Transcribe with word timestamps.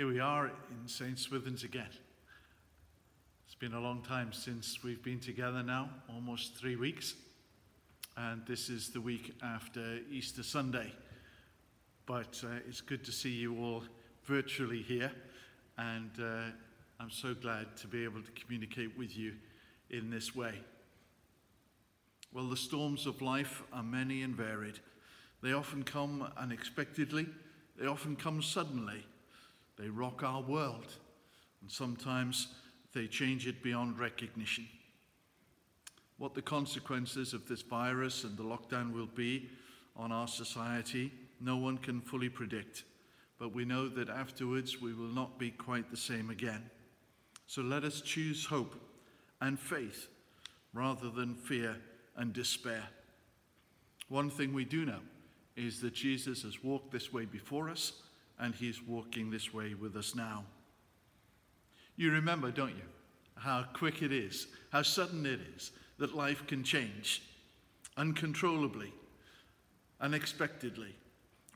Here 0.00 0.08
we 0.08 0.18
are 0.18 0.46
in 0.46 0.88
St. 0.88 1.18
Swithin's 1.18 1.62
again. 1.62 1.90
It's 3.44 3.54
been 3.54 3.74
a 3.74 3.80
long 3.80 4.00
time 4.00 4.32
since 4.32 4.82
we've 4.82 5.02
been 5.02 5.20
together 5.20 5.62
now, 5.62 5.90
almost 6.08 6.56
three 6.56 6.74
weeks. 6.74 7.16
And 8.16 8.40
this 8.46 8.70
is 8.70 8.88
the 8.88 9.00
week 9.02 9.34
after 9.42 9.98
Easter 10.10 10.42
Sunday. 10.42 10.90
But 12.06 12.42
uh, 12.42 12.60
it's 12.66 12.80
good 12.80 13.04
to 13.04 13.12
see 13.12 13.28
you 13.28 13.62
all 13.62 13.84
virtually 14.24 14.80
here. 14.80 15.12
And 15.76 16.10
uh, 16.18 16.44
I'm 16.98 17.10
so 17.10 17.34
glad 17.34 17.76
to 17.76 17.86
be 17.86 18.02
able 18.02 18.22
to 18.22 18.30
communicate 18.30 18.96
with 18.96 19.14
you 19.14 19.34
in 19.90 20.08
this 20.08 20.34
way. 20.34 20.54
Well, 22.32 22.48
the 22.48 22.56
storms 22.56 23.04
of 23.04 23.20
life 23.20 23.62
are 23.70 23.82
many 23.82 24.22
and 24.22 24.34
varied. 24.34 24.78
They 25.42 25.52
often 25.52 25.82
come 25.82 26.26
unexpectedly, 26.38 27.26
they 27.78 27.86
often 27.86 28.16
come 28.16 28.40
suddenly. 28.40 29.04
They 29.80 29.88
rock 29.88 30.22
our 30.22 30.42
world, 30.42 30.92
and 31.62 31.70
sometimes 31.70 32.48
they 32.92 33.06
change 33.06 33.46
it 33.46 33.62
beyond 33.62 33.98
recognition. 33.98 34.68
What 36.18 36.34
the 36.34 36.42
consequences 36.42 37.32
of 37.32 37.48
this 37.48 37.62
virus 37.62 38.24
and 38.24 38.36
the 38.36 38.42
lockdown 38.42 38.92
will 38.92 39.06
be 39.06 39.48
on 39.96 40.12
our 40.12 40.28
society, 40.28 41.10
no 41.40 41.56
one 41.56 41.78
can 41.78 42.02
fully 42.02 42.28
predict. 42.28 42.84
But 43.38 43.54
we 43.54 43.64
know 43.64 43.88
that 43.88 44.10
afterwards 44.10 44.82
we 44.82 44.92
will 44.92 45.14
not 45.14 45.38
be 45.38 45.50
quite 45.50 45.90
the 45.90 45.96
same 45.96 46.28
again. 46.28 46.68
So 47.46 47.62
let 47.62 47.82
us 47.82 48.02
choose 48.02 48.44
hope 48.44 48.74
and 49.40 49.58
faith 49.58 50.08
rather 50.74 51.08
than 51.08 51.34
fear 51.34 51.74
and 52.16 52.34
despair. 52.34 52.84
One 54.10 54.28
thing 54.28 54.52
we 54.52 54.66
do 54.66 54.84
know 54.84 55.00
is 55.56 55.80
that 55.80 55.94
Jesus 55.94 56.42
has 56.42 56.62
walked 56.62 56.92
this 56.92 57.14
way 57.14 57.24
before 57.24 57.70
us 57.70 57.94
and 58.40 58.54
he's 58.54 58.82
walking 58.82 59.30
this 59.30 59.52
way 59.52 59.74
with 59.74 59.94
us 59.96 60.14
now. 60.14 60.44
You 61.96 62.10
remember, 62.10 62.50
don't 62.50 62.70
you, 62.70 62.88
how 63.36 63.64
quick 63.74 64.02
it 64.02 64.12
is, 64.12 64.46
how 64.72 64.82
sudden 64.82 65.26
it 65.26 65.40
is 65.56 65.72
that 65.98 66.14
life 66.14 66.46
can 66.46 66.64
change 66.64 67.22
uncontrollably, 67.96 68.92
unexpectedly. 70.00 70.94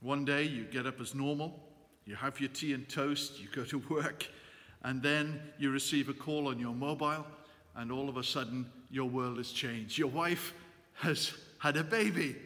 One 0.03 0.27
day 0.27 0.43
you 0.43 0.65
get 0.65 0.87
up 0.87 1.01
as 1.01 1.15
normal, 1.15 1.59
you 2.05 2.15
have 2.17 2.39
your 2.39 2.51
tea 2.51 2.75
and 2.75 2.87
toast, 2.87 3.41
you 3.41 3.48
go 3.48 3.65
to 3.65 3.79
work, 3.89 4.27
and 4.83 5.03
then 5.03 5.41
you 5.59 5.71
receive 5.71 6.11
a 6.11 6.15
call 6.15 6.48
on 6.48 6.59
your 6.59 6.75
mobile, 6.75 7.27
and 7.77 7.91
all 7.91 8.11
of 8.11 8.19
a 8.19 8.25
sudden 8.25 8.71
your 8.91 9.09
world 9.09 9.39
has 9.39 9.51
changed. 9.51 9.97
Your 9.97 10.09
wife 10.09 10.53
has 10.95 11.33
had 11.59 11.79
a 11.79 11.85
baby, 11.85 12.37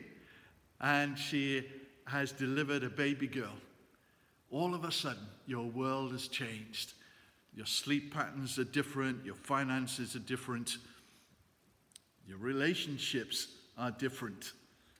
and 0.80 1.18
she 1.18 1.66
has 2.06 2.30
delivered 2.30 2.84
a 2.84 2.90
baby 2.90 3.26
girl 3.26 3.56
all 4.50 4.74
of 4.74 4.84
a 4.84 4.92
sudden 4.92 5.26
your 5.46 5.66
world 5.66 6.12
has 6.12 6.28
changed. 6.28 6.94
Your 7.54 7.66
sleep 7.66 8.14
patterns 8.14 8.58
are 8.58 8.64
different, 8.64 9.24
your 9.24 9.34
finances 9.34 10.14
are 10.14 10.20
different, 10.20 10.76
your 12.26 12.38
relationships 12.38 13.48
are 13.76 13.90
different, 13.90 14.52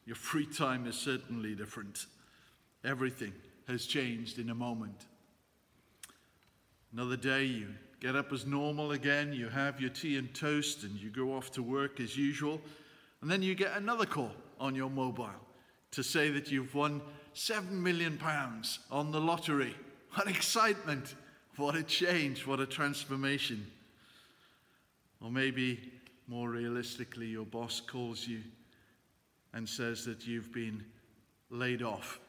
your 0.07 0.17
free 0.17 0.47
time 0.47 0.87
is 0.87 0.97
certainly 0.97 1.55
different. 1.55 2.07
Everything 2.85 3.33
has 3.69 3.87
changed 3.87 4.39
in 4.39 4.51
a 4.51 4.55
moment. 4.55 5.07
Another 6.93 7.17
day, 7.17 7.45
you 7.45 7.69
get 8.01 8.17
up 8.17 8.33
as 8.33 8.47
normal 8.47 8.93
again, 8.93 9.33
you 9.33 9.49
have 9.49 9.81
your 9.81 9.91
tea 9.91 10.17
and 10.17 10.33
toast, 10.35 10.85
and 10.85 10.97
you 10.97 11.11
go 11.11 11.35
off 11.37 11.51
to 11.53 11.63
work 11.63 12.01
as 12.01 12.17
usual. 12.17 12.61
And 13.21 13.31
then 13.31 13.43
you 13.43 13.55
get 13.55 13.77
another 13.77 14.07
call 14.07 14.33
on 14.59 14.75
your 14.75 14.89
mobile 14.89 15.29
to 15.91 16.03
say 16.03 16.31
that 16.31 16.51
you've 16.51 16.75
won 16.75 17.03
seven 17.35 17.83
million 17.83 18.19
pounds 18.19 18.79
on 18.91 19.11
the 19.11 19.21
lottery. 19.21 19.75
What 20.15 20.29
excitement! 20.29 21.15
What 21.57 21.75
a 21.75 21.83
change! 21.83 22.47
What 22.47 22.61
a 22.61 22.67
transformation. 22.67 23.67
Or 25.21 25.31
maybe 25.31 25.81
more 26.27 26.51
realistically, 26.51 27.27
your 27.27 27.47
boss 27.47 27.81
calls 27.81 28.27
you 28.27 28.41
and 29.55 29.69
says 29.69 30.05
that 30.05 30.27
you've 30.27 30.53
been 30.53 30.85
laid 31.51 31.83
off, 31.83 32.21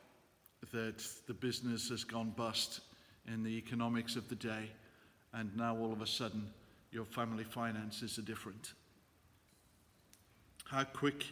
that 0.71 1.03
the 1.27 1.33
business 1.33 1.89
has 1.89 2.03
gone 2.03 2.31
bust 2.31 2.81
in 3.27 3.43
the 3.43 3.57
economics 3.57 4.15
of 4.15 4.27
the 4.29 4.35
day, 4.35 4.71
and 5.33 5.55
now 5.55 5.77
all 5.77 5.91
of 5.91 6.01
a 6.01 6.07
sudden 6.07 6.49
your 6.91 7.05
family 7.05 7.43
finances 7.43 8.17
are 8.17 8.23
different. 8.23 8.73
How 10.65 10.83
quick 10.83 11.25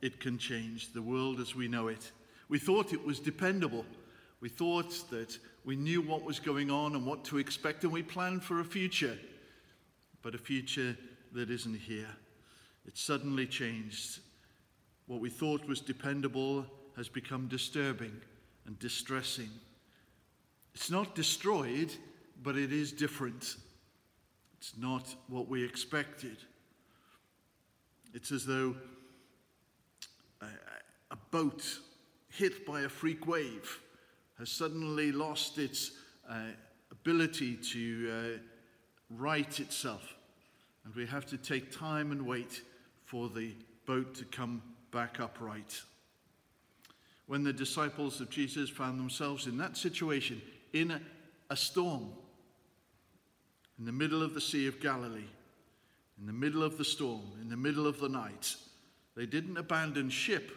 it 0.00 0.20
can 0.20 0.38
change 0.38 0.92
the 0.92 1.02
world 1.02 1.40
as 1.40 1.54
we 1.54 1.68
know 1.68 1.88
it. 1.88 2.10
We 2.52 2.58
thought 2.58 2.92
it 2.92 3.02
was 3.02 3.18
dependable. 3.18 3.86
We 4.42 4.50
thought 4.50 5.08
that 5.08 5.38
we 5.64 5.74
knew 5.74 6.02
what 6.02 6.22
was 6.22 6.38
going 6.38 6.70
on 6.70 6.94
and 6.94 7.06
what 7.06 7.24
to 7.24 7.38
expect, 7.38 7.82
and 7.82 7.90
we 7.90 8.02
planned 8.02 8.44
for 8.44 8.60
a 8.60 8.64
future. 8.64 9.16
But 10.20 10.34
a 10.34 10.38
future 10.38 10.94
that 11.32 11.48
isn't 11.48 11.78
here. 11.78 12.14
It 12.86 12.98
suddenly 12.98 13.46
changed. 13.46 14.18
What 15.06 15.20
we 15.22 15.30
thought 15.30 15.66
was 15.66 15.80
dependable 15.80 16.66
has 16.94 17.08
become 17.08 17.48
disturbing 17.48 18.14
and 18.66 18.78
distressing. 18.78 19.48
It's 20.74 20.90
not 20.90 21.14
destroyed, 21.14 21.90
but 22.42 22.58
it 22.58 22.70
is 22.70 22.92
different. 22.92 23.56
It's 24.58 24.74
not 24.76 25.14
what 25.28 25.48
we 25.48 25.64
expected. 25.64 26.36
It's 28.12 28.30
as 28.30 28.44
though 28.44 28.76
a, 30.42 30.48
a 31.12 31.16
boat 31.30 31.64
hit 32.32 32.66
by 32.66 32.82
a 32.82 32.88
freak 32.88 33.26
wave, 33.26 33.80
has 34.38 34.50
suddenly 34.50 35.12
lost 35.12 35.58
its 35.58 35.92
uh, 36.28 36.34
ability 36.90 37.56
to 37.56 38.10
uh, 38.10 38.38
right 39.10 39.60
itself. 39.60 40.14
And 40.84 40.94
we 40.94 41.06
have 41.06 41.26
to 41.26 41.36
take 41.36 41.76
time 41.76 42.10
and 42.10 42.26
wait 42.26 42.62
for 43.04 43.28
the 43.28 43.52
boat 43.86 44.14
to 44.16 44.24
come 44.24 44.62
back 44.90 45.20
upright. 45.20 45.80
When 47.26 47.44
the 47.44 47.52
disciples 47.52 48.20
of 48.20 48.30
Jesus 48.30 48.70
found 48.70 48.98
themselves 48.98 49.46
in 49.46 49.58
that 49.58 49.76
situation, 49.76 50.40
in 50.72 50.90
a, 50.90 51.00
a 51.50 51.56
storm, 51.56 52.08
in 53.78 53.84
the 53.84 53.92
middle 53.92 54.22
of 54.22 54.34
the 54.34 54.40
Sea 54.40 54.66
of 54.66 54.80
Galilee, 54.80 55.28
in 56.18 56.26
the 56.26 56.32
middle 56.32 56.62
of 56.62 56.78
the 56.78 56.84
storm, 56.84 57.22
in 57.40 57.48
the 57.48 57.56
middle 57.56 57.86
of 57.86 58.00
the 58.00 58.08
night, 58.08 58.54
they 59.16 59.26
didn't 59.26 59.56
abandon 59.56 60.08
ship 60.08 60.50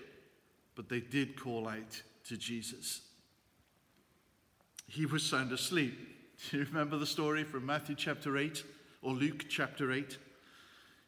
but 0.75 0.89
they 0.89 0.99
did 0.99 1.39
call 1.39 1.67
out 1.67 2.01
to 2.25 2.37
Jesus. 2.37 3.01
He 4.87 5.05
was 5.05 5.23
sound 5.23 5.51
asleep. 5.51 5.97
Do 6.51 6.57
you 6.57 6.65
remember 6.65 6.97
the 6.97 7.05
story 7.05 7.43
from 7.43 7.65
Matthew 7.65 7.95
chapter 7.95 8.37
8 8.37 8.63
or 9.01 9.13
Luke 9.13 9.45
chapter 9.49 9.91
8? 9.91 10.17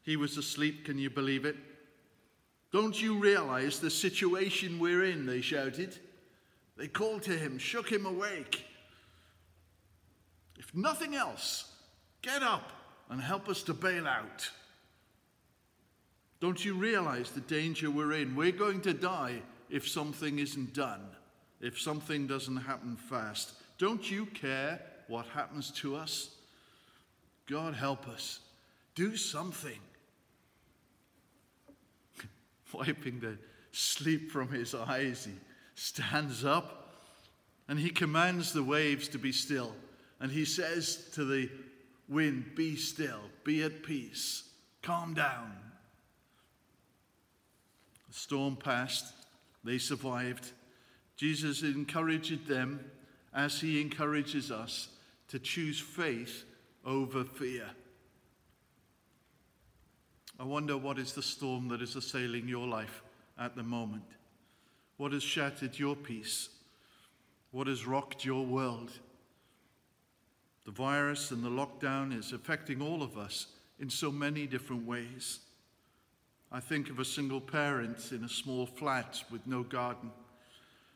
He 0.03 0.16
was 0.16 0.38
asleep, 0.38 0.85
can 0.85 0.97
you 0.97 1.09
believe 1.09 1.45
it? 1.45 1.57
Don't 2.72 3.00
you 3.01 3.17
realize 3.19 3.79
the 3.79 3.89
situation 3.89 4.79
we're 4.79 5.05
in? 5.05 5.25
They 5.25 5.41
shouted. 5.41 5.97
They 6.78 6.88
called 6.88 7.23
to 7.23 7.31
him, 7.31 7.57
shook 7.57 7.91
him 7.91 8.05
awake. 8.05 8.66
If 10.57 10.73
nothing 10.75 11.16
else, 11.16 11.72
get 12.22 12.44
up 12.44 12.72
and 13.09 13.22
help 13.22 13.49
us 13.49 13.63
to 13.63 13.73
bail 13.73 14.07
out. 14.07 14.49
Don't 16.39 16.63
you 16.63 16.75
realize 16.75 17.31
the 17.31 17.41
danger 17.41 17.89
we're 17.89 18.13
in? 18.13 18.35
We're 18.35 18.51
going 18.51 18.81
to 18.81 18.94
die 18.94 19.41
if 19.69 19.88
something 19.88 20.39
isn't 20.39 20.73
done, 20.73 21.01
if 21.61 21.79
something 21.79 22.28
doesn't 22.28 22.57
happen 22.57 22.95
fast. 22.95 23.53
Don't 23.78 24.09
you 24.09 24.25
care 24.25 24.79
what 25.07 25.25
happens 25.28 25.72
to 25.72 25.95
us? 25.95 26.35
God 27.47 27.73
help 27.73 28.07
us. 28.07 28.39
Do 28.95 29.16
something. 29.16 29.79
Wiping 32.73 33.19
the 33.19 33.38
sleep 33.72 34.31
from 34.31 34.50
his 34.50 34.73
eyes, 34.75 35.25
he 35.25 35.33
stands 35.75 36.43
up 36.43 36.87
and 37.67 37.79
he 37.79 37.90
commands 37.90 38.53
the 38.53 38.63
waves 38.63 39.08
to 39.09 39.17
be 39.17 39.31
still. 39.31 39.73
And 40.20 40.31
he 40.31 40.46
says 40.46 41.09
to 41.13 41.25
the 41.25 41.49
wind, 42.09 42.55
Be 42.55 42.75
still, 42.75 43.22
be 43.43 43.63
at 43.63 43.84
peace, 43.84 44.43
calm 44.81 45.13
down. 45.13 45.52
The 48.08 48.13
storm 48.13 48.55
passed, 48.55 49.13
they 49.64 49.78
survived. 49.78 50.52
Jesus 51.16 51.64
encouraged 51.64 52.48
them 52.48 52.80
as 53.34 53.59
he 53.59 53.82
encourages 53.82 54.52
us 54.52 54.90
to 55.30 55.40
choose 55.40 55.80
faith 55.80 56.46
over 56.86 57.24
fear. 57.24 57.66
I 60.40 60.44
wonder 60.44 60.78
what 60.78 61.00
is 61.00 61.14
the 61.14 61.24
storm 61.24 61.68
that 61.70 61.82
is 61.82 61.96
assailing 61.96 62.48
your 62.48 62.68
life 62.68 63.02
at 63.40 63.56
the 63.56 63.64
moment? 63.64 64.06
What 64.98 65.12
has 65.12 65.24
shattered 65.24 65.78
your 65.78 65.96
peace? 65.96 66.50
What 67.52 67.68
has 67.68 67.88
rocked 67.88 68.24
your 68.24 68.46
world? 68.46 68.92
The 70.66 70.72
virus 70.72 71.32
and 71.32 71.44
the 71.44 71.50
lockdown 71.50 72.18
is 72.18 72.34
affecting 72.34 72.82
all 72.82 73.02
of 73.02 73.18
us 73.18 73.48
in 73.80 73.90
so 73.90 74.12
many 74.12 74.46
different 74.46 74.86
ways. 74.86 75.40
I 76.52 76.59
think 76.59 76.90
of 76.90 76.99
a 76.99 77.05
single 77.05 77.41
parent 77.41 78.11
in 78.11 78.23
a 78.23 78.29
small 78.29 78.66
flat 78.66 79.22
with 79.29 79.46
no 79.46 79.64
garden, 79.64 80.11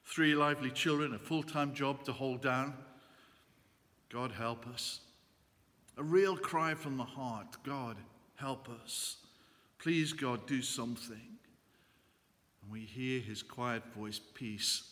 three 0.05 0.33
lively 0.33 0.71
children, 0.71 1.13
a 1.13 1.19
full 1.19 1.43
time 1.43 1.73
job 1.73 2.03
to 2.05 2.13
hold 2.13 2.41
down. 2.41 2.73
God, 4.09 4.31
help 4.31 4.67
us. 4.67 5.01
A 5.97 6.03
real 6.03 6.37
cry 6.37 6.73
from 6.73 6.97
the 6.97 7.03
heart 7.03 7.57
God, 7.63 7.97
help 8.35 8.69
us. 8.83 9.17
Please, 9.77 10.13
God, 10.13 10.45
do 10.47 10.61
something. 10.61 11.37
And 12.61 12.71
we 12.71 12.81
hear 12.81 13.19
his 13.19 13.43
quiet 13.43 13.83
voice 13.95 14.19
Peace, 14.19 14.83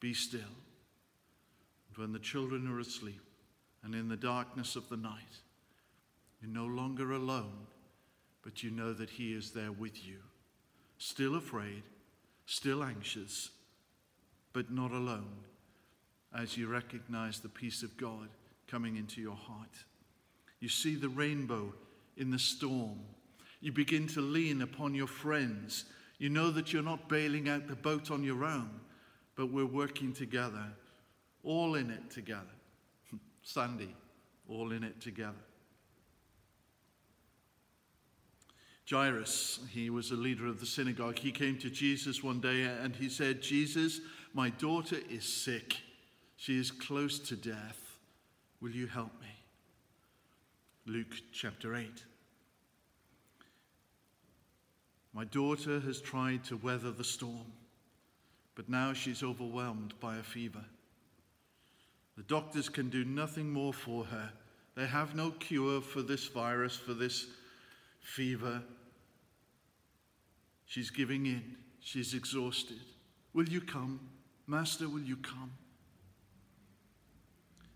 be 0.00 0.14
still. 0.14 0.40
And 0.40 1.96
when 1.96 2.12
the 2.12 2.18
children 2.18 2.66
are 2.66 2.80
asleep 2.80 3.20
and 3.82 3.94
in 3.94 4.08
the 4.08 4.16
darkness 4.16 4.76
of 4.76 4.88
the 4.88 4.96
night, 4.96 5.40
you're 6.40 6.50
no 6.50 6.64
longer 6.64 7.12
alone, 7.12 7.66
but 8.42 8.62
you 8.62 8.70
know 8.70 8.92
that 8.92 9.10
he 9.10 9.32
is 9.32 9.52
there 9.52 9.72
with 9.72 10.04
you, 10.06 10.18
still 10.98 11.36
afraid, 11.36 11.82
still 12.46 12.82
anxious, 12.82 13.50
but 14.52 14.70
not 14.70 14.90
alone, 14.90 15.44
as 16.36 16.56
you 16.56 16.66
recognize 16.66 17.40
the 17.40 17.48
peace 17.48 17.82
of 17.82 17.96
God 17.96 18.28
coming 18.66 18.96
into 18.96 19.20
your 19.20 19.36
heart. 19.36 19.84
You 20.60 20.68
see 20.68 20.94
the 20.94 21.08
rainbow 21.08 21.72
in 22.16 22.30
the 22.30 22.38
storm. 22.38 23.00
You 23.60 23.72
begin 23.72 24.06
to 24.08 24.20
lean 24.20 24.62
upon 24.62 24.94
your 24.94 25.06
friends. 25.06 25.84
You 26.18 26.28
know 26.28 26.50
that 26.50 26.72
you're 26.72 26.82
not 26.82 27.08
bailing 27.08 27.48
out 27.48 27.68
the 27.68 27.76
boat 27.76 28.10
on 28.10 28.22
your 28.22 28.44
own, 28.44 28.70
but 29.36 29.50
we're 29.50 29.66
working 29.66 30.12
together, 30.12 30.66
all 31.42 31.74
in 31.74 31.90
it 31.90 32.10
together. 32.10 32.42
Sandy, 33.42 33.94
all 34.48 34.72
in 34.72 34.84
it 34.84 35.00
together. 35.00 35.34
Jairus, 38.90 39.60
he 39.70 39.90
was 39.90 40.10
a 40.10 40.16
leader 40.16 40.46
of 40.46 40.60
the 40.60 40.66
synagogue. 40.66 41.18
He 41.18 41.32
came 41.32 41.56
to 41.58 41.70
Jesus 41.70 42.22
one 42.22 42.40
day 42.40 42.62
and 42.62 42.94
he 42.94 43.08
said, 43.08 43.40
Jesus, 43.40 44.00
my 44.34 44.50
daughter 44.50 44.96
is 45.08 45.24
sick. 45.24 45.76
She 46.36 46.58
is 46.58 46.70
close 46.70 47.18
to 47.20 47.36
death. 47.36 47.98
Will 48.60 48.72
you 48.72 48.86
help 48.86 49.12
me? 49.20 49.28
Luke 50.86 51.14
chapter 51.32 51.76
8. 51.76 51.88
My 55.14 55.24
daughter 55.24 55.78
has 55.80 56.00
tried 56.00 56.42
to 56.44 56.56
weather 56.56 56.90
the 56.90 57.04
storm, 57.04 57.52
but 58.54 58.68
now 58.68 58.92
she's 58.92 59.22
overwhelmed 59.22 59.94
by 60.00 60.16
a 60.16 60.22
fever. 60.22 60.64
The 62.16 62.22
doctors 62.24 62.68
can 62.68 62.88
do 62.88 63.04
nothing 63.04 63.50
more 63.50 63.72
for 63.72 64.04
her. 64.04 64.30
They 64.74 64.86
have 64.86 65.14
no 65.14 65.30
cure 65.32 65.80
for 65.80 66.02
this 66.02 66.26
virus, 66.26 66.76
for 66.76 66.94
this 66.94 67.26
fever. 68.02 68.62
She's 70.66 70.90
giving 70.90 71.26
in. 71.26 71.56
She's 71.80 72.14
exhausted. 72.14 72.80
Will 73.32 73.48
you 73.48 73.60
come? 73.60 74.00
Master, 74.46 74.88
will 74.88 75.02
you 75.02 75.16
come? 75.16 75.52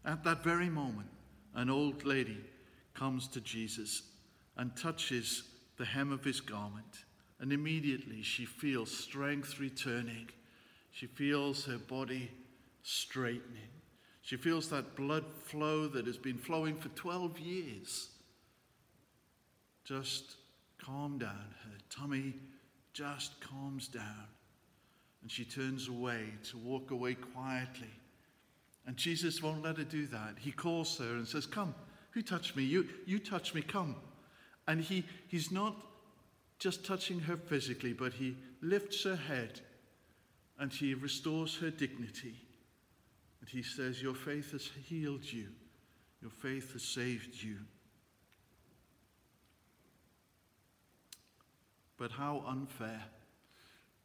At 0.05 0.23
that 0.25 0.44
very 0.44 0.69
moment, 0.69 1.08
an 1.55 1.70
old 1.70 2.05
lady 2.05 2.38
comes 2.94 3.26
to 3.28 3.40
Jesus 3.40 4.02
and 4.56 4.76
touches 4.76 5.44
the 5.78 5.84
hem 5.84 6.12
of 6.12 6.25
his 6.25 6.40
garment. 6.40 7.05
And 7.40 7.52
immediately 7.52 8.23
she 8.23 8.44
feels 8.44 8.90
strength 8.96 9.58
returning. 9.58 10.28
She 10.93 11.06
feels 11.06 11.64
her 11.67 11.78
body 11.78 12.31
straightening. 12.82 13.69
She 14.23 14.37
feels 14.37 14.69
that 14.70 14.96
blood 14.96 15.25
flow 15.44 15.87
that 15.88 16.06
has 16.06 16.17
been 16.17 16.38
flowing 16.38 16.76
for 16.76 16.88
12 16.90 17.38
years. 17.38 18.08
Just 19.86 20.34
calm 20.84 21.16
down. 21.16 21.54
Her 21.64 21.78
tummy 21.88 22.34
just 22.92 23.40
calms 23.40 23.86
down. 23.86 24.26
And 25.22 25.30
she 25.30 25.44
turns 25.44 25.88
away 25.88 26.24
to 26.50 26.58
walk 26.58 26.90
away 26.90 27.14
quietly. 27.14 27.94
And 28.86 28.96
Jesus 28.96 29.42
won't 29.42 29.62
let 29.62 29.78
her 29.78 29.84
do 29.84 30.06
that. 30.08 30.34
He 30.38 30.50
calls 30.50 30.98
her 30.98 31.14
and 31.14 31.26
says, 31.26 31.46
Come, 31.46 31.74
who 32.10 32.22
touched 32.22 32.56
me? 32.56 32.64
You, 32.64 32.88
you 33.06 33.18
touch 33.20 33.54
me, 33.54 33.62
come. 33.62 33.96
And 34.66 34.80
he, 34.80 35.04
he's 35.28 35.52
not 35.52 35.76
just 36.58 36.84
touching 36.84 37.20
her 37.20 37.36
physically, 37.36 37.92
but 37.92 38.12
he 38.12 38.36
lifts 38.62 39.04
her 39.04 39.16
head 39.16 39.60
and 40.58 40.72
he 40.72 40.94
restores 40.94 41.56
her 41.58 41.70
dignity. 41.70 42.34
And 43.40 43.48
he 43.48 43.62
says, 43.62 44.02
Your 44.02 44.14
faith 44.14 44.52
has 44.52 44.68
healed 44.84 45.24
you, 45.24 45.48
your 46.20 46.30
faith 46.30 46.72
has 46.72 46.82
saved 46.82 47.40
you. 47.40 47.58
But 51.98 52.12
how 52.12 52.44
unfair 52.46 53.02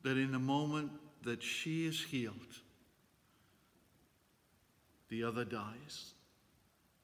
that 0.04 0.18
in 0.18 0.32
the 0.32 0.40
moment 0.40 0.92
that 1.24 1.44
she 1.44 1.86
is 1.86 2.02
healed, 2.02 2.36
the 5.10 5.24
other 5.24 5.46
dies. 5.46 6.14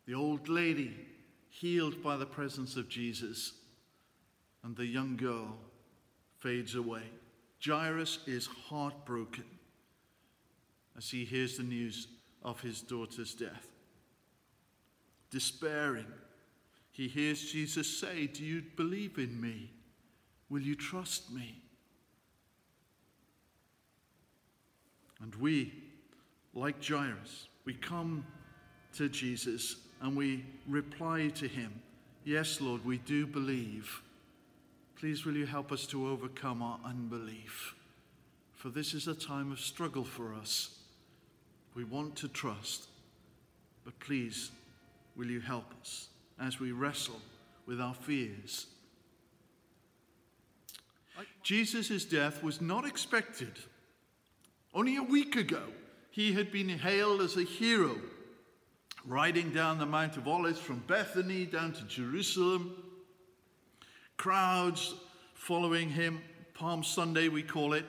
The 0.05 0.13
old 0.13 0.47
lady 0.47 0.93
healed 1.49 2.01
by 2.01 2.15
the 2.15 2.25
presence 2.25 2.77
of 2.77 2.87
Jesus, 2.87 3.53
and 4.63 4.75
the 4.75 4.85
young 4.85 5.17
girl 5.17 5.57
fades 6.37 6.75
away. 6.75 7.03
Jairus 7.63 8.19
is 8.25 8.47
heartbroken 8.47 9.43
as 10.97 11.09
he 11.09 11.25
hears 11.25 11.57
the 11.57 11.63
news 11.63 12.07
of 12.43 12.61
his 12.61 12.81
daughter's 12.81 13.33
death. 13.33 13.67
Despairing, 15.29 16.07
he 16.91 17.07
hears 17.07 17.51
Jesus 17.51 17.99
say, 17.99 18.27
Do 18.27 18.43
you 18.43 18.63
believe 18.75 19.17
in 19.17 19.39
me? 19.39 19.71
Will 20.49 20.61
you 20.61 20.75
trust 20.75 21.31
me? 21.31 21.61
And 25.21 25.33
we, 25.35 25.73
like 26.53 26.83
Jairus, 26.83 27.47
we 27.65 27.73
come 27.73 28.25
to 28.95 29.09
Jesus 29.09 29.77
and 30.01 30.15
we 30.15 30.45
reply 30.67 31.29
to 31.35 31.47
him, 31.47 31.81
Yes, 32.23 32.59
Lord, 32.59 32.83
we 32.85 32.97
do 32.97 33.25
believe. 33.25 34.01
Please, 34.97 35.25
will 35.25 35.35
you 35.35 35.45
help 35.45 35.71
us 35.71 35.85
to 35.87 36.07
overcome 36.09 36.61
our 36.61 36.79
unbelief? 36.83 37.75
For 38.55 38.69
this 38.69 38.93
is 38.93 39.07
a 39.07 39.15
time 39.15 39.51
of 39.51 39.59
struggle 39.59 40.03
for 40.03 40.33
us. 40.33 40.79
We 41.75 41.83
want 41.83 42.15
to 42.17 42.27
trust, 42.27 42.87
but 43.85 43.97
please, 43.99 44.51
will 45.15 45.27
you 45.27 45.39
help 45.39 45.71
us 45.79 46.09
as 46.41 46.59
we 46.59 46.71
wrestle 46.71 47.21
with 47.65 47.79
our 47.79 47.93
fears? 47.93 48.65
Jesus' 51.43 52.05
death 52.05 52.43
was 52.43 52.61
not 52.61 52.85
expected. 52.85 53.53
Only 54.73 54.97
a 54.97 55.03
week 55.03 55.35
ago, 55.35 55.63
he 56.11 56.33
had 56.33 56.51
been 56.51 56.69
hailed 56.69 57.21
as 57.21 57.37
a 57.37 57.43
hero, 57.43 57.95
riding 59.05 59.51
down 59.51 59.77
the 59.77 59.85
Mount 59.85 60.17
of 60.17 60.27
Olives 60.27 60.59
from 60.59 60.83
Bethany 60.87 61.45
down 61.45 61.73
to 61.73 61.83
Jerusalem. 61.83 62.75
Crowds 64.17 64.95
following 65.33 65.89
him, 65.89 66.21
Palm 66.53 66.83
Sunday 66.83 67.29
we 67.29 67.43
call 67.43 67.73
it. 67.73 67.85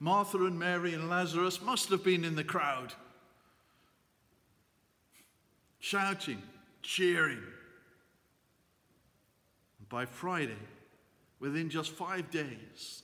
Martha 0.00 0.38
and 0.38 0.58
Mary 0.58 0.94
and 0.94 1.08
Lazarus 1.08 1.62
must 1.62 1.88
have 1.88 2.04
been 2.04 2.24
in 2.24 2.36
the 2.36 2.44
crowd, 2.44 2.92
shouting, 5.80 6.42
cheering. 6.82 7.42
By 9.88 10.06
Friday, 10.06 10.58
within 11.40 11.70
just 11.70 11.90
five 11.90 12.30
days, 12.30 13.02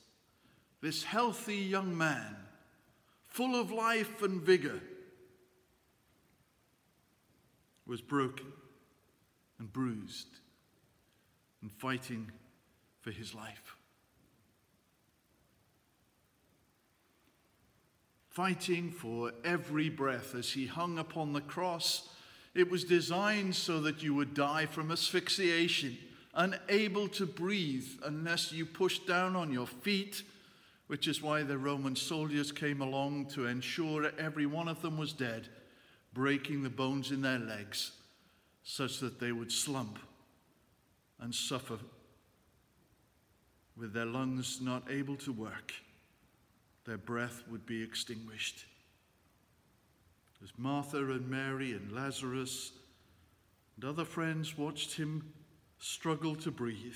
this 0.81 1.03
healthy 1.05 1.57
young 1.57 1.97
man 1.97 2.37
full 3.31 3.55
of 3.55 3.71
life 3.71 4.23
and 4.23 4.43
vigor, 4.43 4.81
was 7.87 8.01
broken 8.01 8.47
and 9.59 9.73
bruised 9.73 10.29
and 11.63 11.73
fighting 11.73 12.31
for 13.01 13.11
his 13.11 13.35
life. 13.35 13.77
Fighting 18.29 18.91
for 18.91 19.33
every 19.45 19.89
breath 19.89 20.35
as 20.35 20.53
he 20.53 20.67
hung 20.67 20.99
upon 20.99 21.33
the 21.33 21.41
cross. 21.41 22.09
It 22.55 22.71
was 22.71 22.85
designed 22.85 23.55
so 23.55 23.81
that 23.81 24.03
you 24.03 24.15
would 24.15 24.35
die 24.35 24.67
from 24.67 24.91
asphyxiation, 24.91 25.99
unable 26.35 27.09
to 27.09 27.27
breathe 27.27 27.89
unless 28.05 28.53
you 28.53 28.65
pushed 28.65 29.07
down 29.07 29.35
on 29.37 29.53
your 29.53 29.67
feet 29.67 30.23
which 30.91 31.07
is 31.07 31.23
why 31.23 31.45
the 31.45 31.57
Roman 31.57 31.95
soldiers 31.95 32.51
came 32.51 32.81
along 32.81 33.27
to 33.27 33.47
ensure 33.47 34.11
every 34.19 34.45
one 34.45 34.67
of 34.67 34.83
them 34.83 34.99
was 34.99 35.13
dead, 35.13 35.49
breaking 36.13 36.65
the 36.65 36.69
bones 36.69 37.13
in 37.13 37.23
their 37.23 37.39
legs 37.39 37.93
such 38.65 38.99
that 38.99 39.21
they 39.21 39.31
would 39.31 39.53
slump 39.53 40.01
and 41.21 41.33
suffer 41.33 41.79
with 43.77 43.93
their 43.93 44.05
lungs 44.05 44.61
not 44.61 44.83
able 44.91 45.15
to 45.15 45.33
work. 45.33 45.73
Their 46.87 46.99
breath 46.99 47.45
would 47.49 47.67
be 47.67 47.85
extinguished. 47.85 48.65
As 50.43 50.51
Martha 50.59 50.99
and 50.99 51.31
Mary 51.31 51.71
and 51.71 51.93
Lazarus 51.93 52.73
and 53.77 53.85
other 53.85 54.05
friends 54.05 54.59
watched 54.59 54.95
him 54.95 55.33
struggled 55.81 56.41
to 56.43 56.51
breathe. 56.51 56.95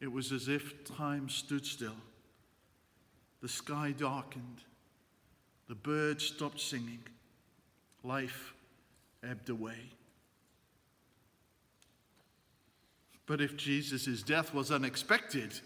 It 0.00 0.12
was 0.12 0.30
as 0.30 0.46
if 0.46 0.84
time 0.84 1.28
stood 1.28 1.66
still. 1.66 1.96
The 3.40 3.48
sky 3.48 3.92
darkened. 3.96 4.62
The 5.68 5.74
birds 5.74 6.24
stopped 6.24 6.60
singing. 6.60 7.02
Life 8.04 8.52
ebbed 9.28 9.48
away. 9.48 9.78
But 13.26 13.40
if 13.40 13.56
Jesus' 13.56 14.22
death 14.22 14.52
was 14.52 14.70
unexpected, 14.70 15.58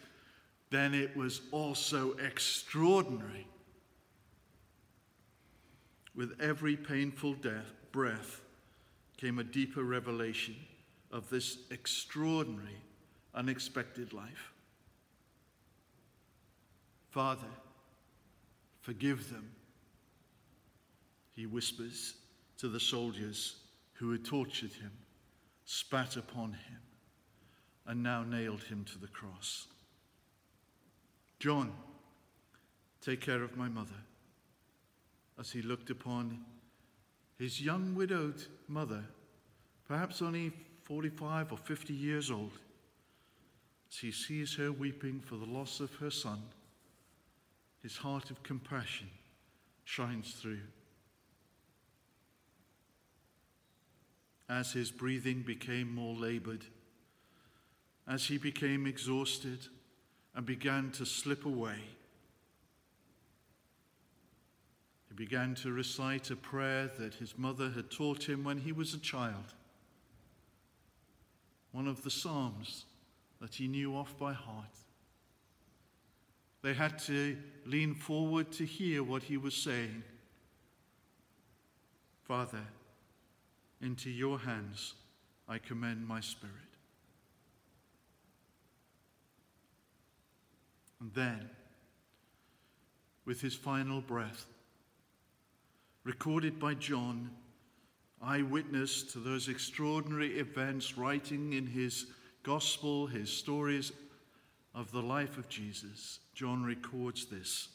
then 0.71 0.95
it 0.95 1.17
was 1.17 1.41
also 1.51 2.13
extraordinary. 2.13 3.47
With 6.15 6.41
every 6.41 6.77
painful 6.77 7.35
death, 7.35 7.73
breath 7.91 8.43
came 9.17 9.39
a 9.39 9.45
deeper 9.45 9.83
revelation 9.83 10.55
of 11.11 11.31
this 11.31 11.59
extraordinary, 11.71 12.81
unexpected 13.35 14.13
life. 14.13 14.53
Father, 17.11 17.49
forgive 18.81 19.31
them, 19.31 19.51
he 21.35 21.47
whispers 21.47 22.15
to 22.59 22.69
the 22.69 22.81
soldiers 22.81 23.57
who 23.95 24.11
had 24.13 24.25
tortured 24.25 24.73
him, 24.73 24.93
spat 25.65 26.17
upon 26.17 26.53
him, 26.53 26.81
and 27.87 28.03
now 28.03 28.23
nailed 28.23 28.63
him 28.65 28.85
to 28.85 28.99
the 28.99 29.07
cross. 29.07 29.67
John, 31.39 31.73
take 33.01 33.21
care 33.21 33.43
of 33.43 33.57
my 33.57 33.69
mother. 33.69 34.03
As 35.39 35.51
he 35.51 35.63
looked 35.63 35.91
upon 35.91 36.45
his 37.39 37.61
young 37.61 37.95
widowed 37.95 38.43
mother, 38.69 39.05
perhaps 39.87 40.23
only 40.23 40.53
45 40.87 41.51
or 41.51 41.59
50 41.59 41.93
years 41.93 42.31
old, 42.31 42.53
as 43.91 43.99
he 43.99 44.13
sees 44.13 44.55
her 44.55 44.71
weeping 44.71 45.21
for 45.21 45.35
the 45.35 45.45
loss 45.45 45.81
of 45.81 45.93
her 45.97 46.11
son, 46.11 46.41
his 47.83 47.97
heart 47.97 48.31
of 48.31 48.43
compassion 48.45 49.09
shines 49.85 50.35
through. 50.35 50.61
As 54.49 54.73
his 54.73 54.93
breathing 54.93 55.43
became 55.43 55.93
more 55.93 56.15
labored, 56.15 56.65
as 58.07 58.27
he 58.27 58.39
became 58.39 58.87
exhausted 58.87 59.67
and 60.37 60.47
began 60.47 60.93
to 60.93 61.05
slip 61.05 61.47
away, 61.47 61.81
he 65.09 65.15
began 65.17 65.57
to 65.57 65.73
recite 65.73 66.31
a 66.31 66.37
prayer 66.37 66.89
that 66.97 67.15
his 67.15 67.37
mother 67.37 67.71
had 67.71 67.91
taught 67.91 68.29
him 68.29 68.45
when 68.45 68.59
he 68.59 68.71
was 68.71 68.95
a 68.95 68.99
child. 68.99 69.55
One 71.77 71.89
of 71.89 72.03
the 72.03 72.11
Psalms 72.11 72.87
that 73.39 73.57
he 73.57 73.69
knew 73.69 73.95
off 73.95 74.17
by 74.19 74.33
heart. 74.33 74.65
They 76.63 76.73
had 76.73 76.99
to 77.01 77.37
lean 77.67 77.95
forward 77.95 78.51
to 78.53 78.65
hear 78.65 79.03
what 79.03 79.25
he 79.25 79.37
was 79.37 79.53
saying. 79.53 80.03
Father, 82.23 82.63
into 83.83 84.09
your 84.09 84.39
hands 84.39 84.95
I 85.47 85.59
commend 85.59 86.09
my 86.09 86.21
spirit. 86.21 86.55
And 90.99 91.13
then, 91.13 91.51
with 93.27 93.43
his 93.43 93.55
final 93.55 94.01
breath, 94.01 94.47
recorded 96.05 96.59
by 96.59 96.73
John, 96.73 97.33
eyewitness 98.23 99.03
to 99.13 99.19
those 99.19 99.49
extraordinary 99.49 100.39
events, 100.39 100.97
writing 100.97 101.53
in 101.53 101.67
his 101.67 102.07
gospel, 102.43 103.07
his 103.07 103.31
stories 103.31 103.93
of 104.75 104.93
the 104.93 105.03
life 105.03 105.39
of 105.39 105.49
Jesus, 105.49 106.21
John 106.35 106.63
records 106.65 107.27
this 107.27 107.69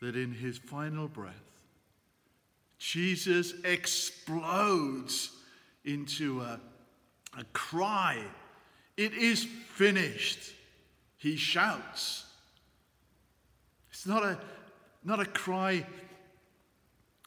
that 0.00 0.16
in 0.16 0.32
his 0.32 0.56
final 0.56 1.08
breath, 1.08 1.34
Jesus 2.78 3.52
explodes 3.64 5.30
into 5.84 6.40
a, 6.40 6.58
a 7.38 7.44
cry. 7.52 8.18
It 8.96 9.12
is 9.12 9.44
finished. 9.74 10.54
He 11.18 11.36
shouts. 11.36 12.24
It's 13.90 14.06
not 14.06 14.22
a, 14.22 14.38
not 15.04 15.20
a 15.20 15.26
cry 15.26 15.86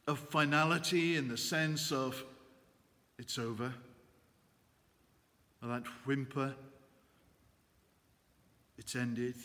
of 0.08 0.20
finality 0.20 1.16
in 1.16 1.28
the 1.28 1.38
sense 1.38 1.92
of 1.92 2.24
it's 3.18 3.38
over, 3.38 3.74
or 5.62 5.70
that 5.70 5.86
whimper, 6.06 6.54
it's 8.78 8.96
ended. 8.96 9.36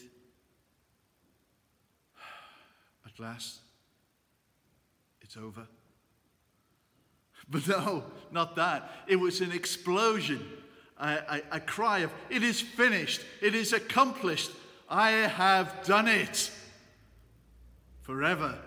At 3.07 3.19
last, 3.21 3.59
it's 5.21 5.37
over. 5.37 5.67
But 7.51 7.67
no, 7.67 8.05
not 8.31 8.57
that. 8.57 8.91
It 9.07 9.17
was 9.17 9.41
an 9.41 9.53
explosion, 9.53 10.47
a, 10.99 11.07
a, 11.07 11.43
a, 11.53 11.61
cry 11.61 12.01
of, 12.01 12.13
It 12.29 12.43
is 12.43 12.61
finished, 12.61 13.23
it 13.41 13.55
is 13.55 13.73
accomplished, 13.73 14.51
I 14.87 15.13
have 15.13 15.83
done 15.85 16.09
it. 16.09 16.51
Forever, 18.03 18.59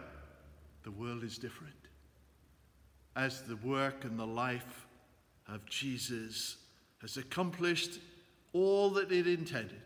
the 0.84 0.90
world 0.90 1.24
is 1.24 1.38
different. 1.38 1.81
As 3.16 3.42
the 3.42 3.58
work 3.58 4.06
and 4.06 4.18
the 4.18 4.26
life 4.26 4.88
of 5.48 5.66
Jesus 5.66 6.58
has 7.02 7.18
accomplished 7.18 8.00
all 8.54 8.90
that 8.92 9.12
it 9.12 9.28
intended, 9.28 9.82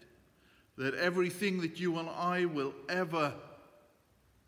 that 0.78 0.94
everything 0.96 1.62
that 1.62 1.80
you 1.80 1.98
and 1.98 2.10
I 2.10 2.46
will 2.46 2.74
ever 2.90 3.34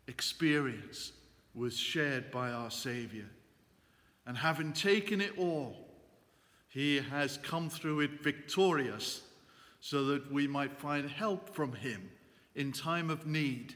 experience 0.06 1.12
was 1.54 1.76
shared 1.76 2.30
by 2.30 2.50
our 2.50 2.70
Savior 2.70 3.26
and 4.26 4.36
having 4.36 4.72
taken 4.72 5.20
it 5.20 5.38
all, 5.38 5.88
he 6.68 6.96
has 6.96 7.38
come 7.38 7.70
through 7.70 8.00
it 8.00 8.22
victorious 8.22 9.22
so 9.80 10.04
that 10.06 10.30
we 10.30 10.46
might 10.46 10.78
find 10.78 11.08
help 11.08 11.54
from 11.54 11.72
him 11.72 12.10
in 12.54 12.72
time 12.72 13.08
of 13.08 13.26
need, 13.26 13.74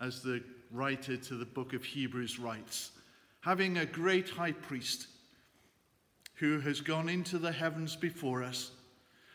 as 0.00 0.22
the 0.22 0.42
writer 0.70 1.16
to 1.16 1.34
the 1.34 1.44
book 1.44 1.72
of 1.72 1.82
Hebrews 1.82 2.38
writes. 2.38 2.92
Having 3.40 3.78
a 3.78 3.86
great 3.86 4.30
high 4.30 4.52
priest 4.52 5.06
who 6.34 6.60
has 6.60 6.80
gone 6.80 7.08
into 7.08 7.38
the 7.38 7.52
heavens 7.52 7.96
before 7.96 8.42
us, 8.42 8.70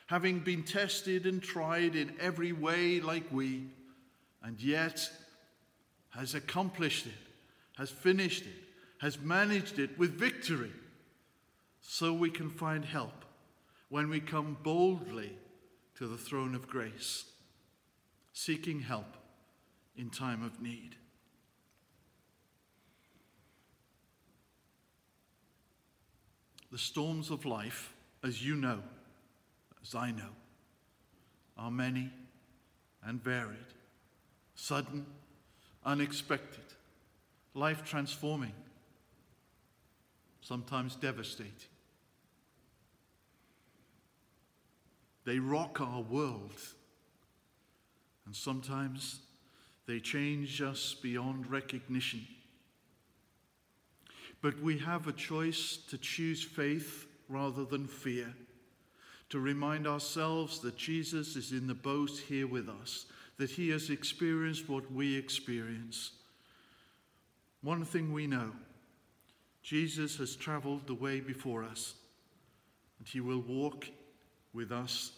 having 0.07 0.39
been 0.39 0.63
tested 0.63 1.25
and 1.25 1.41
tried 1.41 1.95
in 1.95 2.13
every 2.19 2.51
way 2.51 2.99
like 2.99 3.25
we, 3.31 3.65
and 4.41 4.61
yet 4.61 5.09
has 6.11 6.35
accomplished 6.35 7.07
it, 7.07 7.11
has 7.77 7.89
finished 7.89 8.43
it, 8.45 8.63
has 8.99 9.19
managed 9.19 9.79
it 9.79 9.97
with 9.97 10.11
victory 10.11 10.71
so 11.81 12.13
we 12.13 12.29
can 12.29 12.49
find 12.49 12.85
help 12.85 13.25
when 13.89 14.09
we 14.09 14.19
come 14.19 14.57
boldly 14.63 15.37
to 15.97 16.07
the 16.07 16.17
throne 16.17 16.55
of 16.55 16.67
grace, 16.67 17.25
seeking 18.31 18.79
help 18.79 19.17
in 19.95 20.09
time 20.09 20.43
of 20.43 20.61
need. 20.61 20.95
The 26.73 26.79
storms 26.79 27.29
of 27.29 27.45
life, 27.45 27.93
as 28.23 28.43
you 28.43 28.55
know, 28.55 28.79
as 29.83 29.93
I 29.93 30.09
know, 30.09 30.31
are 31.55 31.69
many 31.69 32.09
and 33.05 33.23
varied, 33.23 33.59
sudden, 34.55 35.05
unexpected, 35.85 36.63
life 37.53 37.83
transforming 37.83 38.53
sometimes 40.41 40.95
devastating. 40.95 41.53
They 45.25 45.37
rock 45.37 45.79
our 45.79 46.01
world, 46.01 46.59
and 48.25 48.35
sometimes 48.35 49.19
they 49.85 49.99
change 49.99 50.59
us 50.59 50.95
beyond 50.95 51.51
recognition. 51.51 52.25
But 54.43 54.59
we 54.61 54.77
have 54.79 55.07
a 55.07 55.13
choice 55.13 55.79
to 55.89 55.97
choose 55.97 56.43
faith 56.43 57.07
rather 57.29 57.63
than 57.63 57.87
fear, 57.87 58.35
to 59.29 59.39
remind 59.39 59.87
ourselves 59.87 60.59
that 60.59 60.75
Jesus 60.75 61.37
is 61.37 61.53
in 61.53 61.65
the 61.65 61.73
boat 61.73 62.11
here 62.27 62.45
with 62.45 62.67
us, 62.67 63.05
that 63.37 63.51
he 63.51 63.69
has 63.69 63.89
experienced 63.89 64.67
what 64.67 64.91
we 64.91 65.15
experience. 65.15 66.11
One 67.61 67.85
thing 67.85 68.11
we 68.11 68.27
know 68.27 68.51
Jesus 69.61 70.17
has 70.17 70.35
traveled 70.35 70.87
the 70.87 70.93
way 70.93 71.21
before 71.21 71.63
us, 71.63 71.93
and 72.99 73.07
he 73.07 73.21
will 73.21 73.39
walk 73.39 73.87
with 74.51 74.73
us 74.73 75.13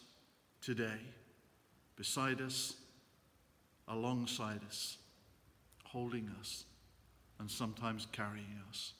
today, 0.61 1.01
beside 1.95 2.41
us, 2.41 2.75
alongside 3.87 4.61
us, 4.67 4.97
holding 5.83 6.29
us, 6.39 6.65
and 7.39 7.49
sometimes 7.49 8.05
carrying 8.11 8.61
us. 8.69 8.93